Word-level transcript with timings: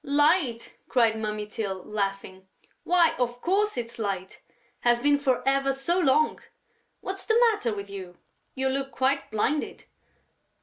"Light!" 0.03 0.73
cried 0.89 1.15
Mummy 1.19 1.45
Tyl, 1.45 1.83
laughing. 1.85 2.47
"Why, 2.83 3.13
of 3.19 3.39
course, 3.39 3.77
it's 3.77 3.99
light.... 3.99 4.41
Has 4.79 4.99
been 4.99 5.19
for 5.19 5.47
ever 5.47 5.73
so 5.73 5.99
long!... 5.99 6.39
What's 7.01 7.23
the 7.23 7.39
matter 7.51 7.71
with 7.75 7.87
you?... 7.87 8.17
You 8.55 8.69
look 8.69 8.89
quite 8.89 9.29
blinded...." 9.29 9.85